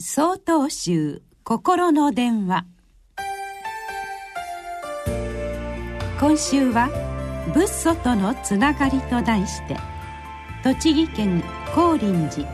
[0.00, 2.64] 総統集心の電話。
[6.18, 6.88] 今週は
[7.54, 9.76] 「仏祖とのつながり」と題して
[10.64, 11.44] 栃木県
[11.76, 12.48] 高林寺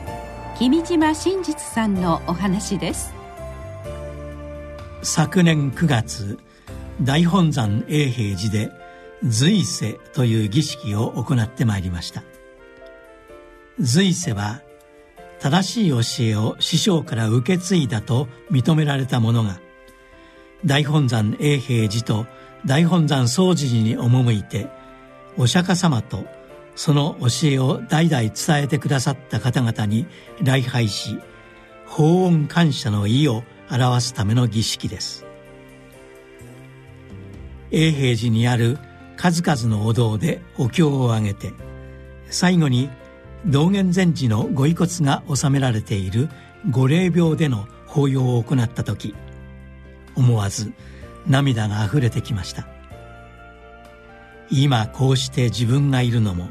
[0.58, 3.14] 君島真実さんのお話です。
[5.02, 6.38] 昨年9月
[7.00, 8.70] 大本山永平寺で
[9.25, 12.22] 随世という儀式を行ってまいりました。
[13.79, 14.61] 随世は
[15.41, 19.58] 正しい教えを師匠から受け継いだと認められた者が
[20.64, 22.26] 大本山永平寺と
[22.66, 24.68] 大本山総持寺に赴いて
[25.36, 26.25] お釈迦様と
[26.75, 30.07] その教えを代々伝えてくださった方々に
[30.43, 31.18] 礼拝し
[31.86, 35.27] 法恩感謝の意を表すための儀式です。
[37.70, 38.78] 永平寺にある
[39.16, 41.52] 数々のお堂でお経をあげて
[42.28, 42.91] 最後に
[43.47, 46.28] 道元禅師のご遺骨が収められている
[46.70, 49.14] 御霊廟での法要を行った時
[50.14, 50.72] 思わず
[51.27, 52.66] 涙があふれてきました。
[54.50, 56.48] 今こうして自分がいるのも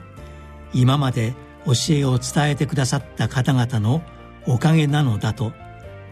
[0.73, 1.33] 今まで
[1.65, 4.01] 教えを伝えてくださった方々の
[4.47, 5.51] おかげなのだと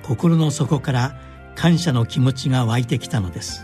[0.03, 1.17] 心の底から
[1.55, 3.64] 感謝の気持ちが湧いてきたのです。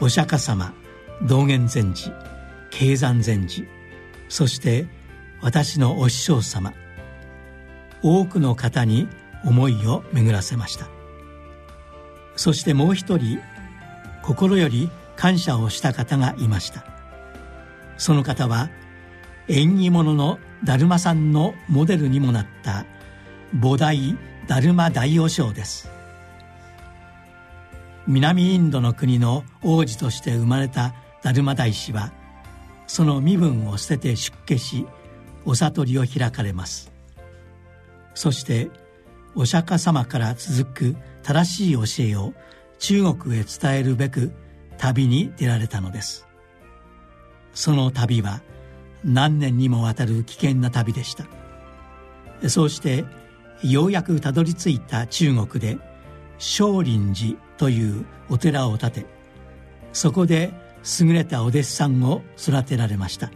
[0.00, 0.72] お釈迦様
[1.22, 2.10] 道元禅師
[2.70, 3.68] 経山禅師
[4.32, 4.86] そして
[5.42, 6.72] 私のお師匠様
[8.02, 9.06] 多くの方に
[9.44, 10.88] 思いを巡らせました。
[12.34, 13.40] そしてもう一人
[14.22, 16.82] 心より感謝をした方がいました。
[17.98, 18.70] その方は
[19.48, 22.86] 縁起物のだるまさんのモデルにもなった
[23.54, 24.16] 菩提
[24.48, 25.90] だるま大王将です。
[28.06, 32.14] 南インドの国の王子として生まれただるま大師は
[32.92, 34.86] その身分を捨てて出家し
[35.46, 36.92] お悟りを開かれます。
[38.12, 38.68] そして
[39.34, 42.34] お釈迦様から続く正しい教えを
[42.78, 44.32] 中国へ伝えるべく
[44.76, 46.26] 旅に出られたのです。
[47.54, 48.42] その旅は
[49.02, 51.24] 何年にもわたる危険な旅でした。
[52.50, 53.06] そうして
[53.62, 55.78] ようやくたどり着いた中国で
[56.36, 59.06] 少林寺というお寺を建て
[59.94, 60.52] そこで
[61.00, 63.30] 優れたお弟子さんを育てられました。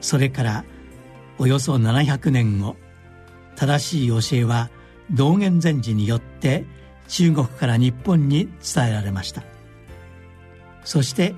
[0.00, 0.64] それから
[1.38, 2.76] およそ700年後
[3.56, 4.70] 正しい教えは
[5.10, 6.64] 道元禅師によって
[7.08, 9.42] 中国から日本に伝えられました。
[10.84, 11.34] そして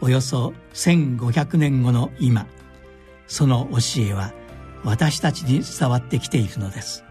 [0.00, 2.46] およそ1500年後の今
[3.26, 4.32] その教えは
[4.84, 7.04] 私たちに伝わってきているのです。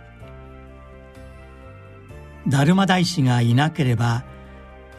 [2.50, 4.24] 達磨大師がいなければ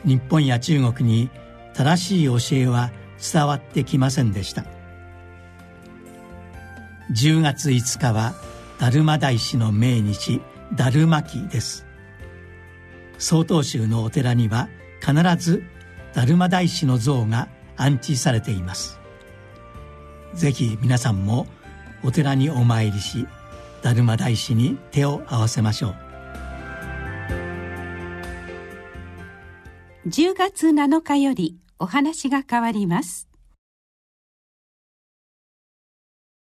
[0.05, 1.31] 日本や中国に
[1.81, 2.91] 正しい教えは
[3.33, 4.67] 伝わってきませんでした。
[7.11, 8.35] 10月5日は
[8.79, 10.43] 達磨大師の命日
[10.77, 11.87] 達磨期です。
[13.17, 14.69] 曹洞宗のお寺には
[15.01, 15.65] 必ず
[16.13, 17.49] 達磨大師の像が
[17.79, 19.01] 安置されています。
[20.35, 21.47] ぜひ皆さんも
[22.05, 23.27] お寺にお参りし
[23.81, 25.97] 達磨大師に手を合わせましょう。
[30.09, 33.30] 10月7日よりお話が変わります。